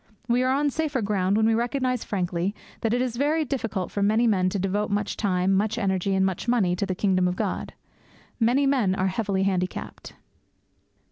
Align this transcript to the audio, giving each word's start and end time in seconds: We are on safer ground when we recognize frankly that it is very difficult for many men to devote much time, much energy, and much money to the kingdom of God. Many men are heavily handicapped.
We 0.27 0.41
are 0.41 0.51
on 0.51 0.71
safer 0.71 1.03
ground 1.03 1.37
when 1.37 1.45
we 1.45 1.53
recognize 1.53 2.03
frankly 2.03 2.55
that 2.79 2.91
it 2.91 3.03
is 3.03 3.17
very 3.17 3.45
difficult 3.45 3.91
for 3.91 4.01
many 4.01 4.25
men 4.25 4.49
to 4.49 4.57
devote 4.57 4.89
much 4.89 5.15
time, 5.15 5.53
much 5.53 5.77
energy, 5.77 6.15
and 6.15 6.25
much 6.25 6.47
money 6.47 6.75
to 6.77 6.87
the 6.87 6.95
kingdom 6.95 7.27
of 7.27 7.35
God. 7.35 7.73
Many 8.39 8.65
men 8.65 8.95
are 8.95 9.09
heavily 9.09 9.43
handicapped. 9.43 10.13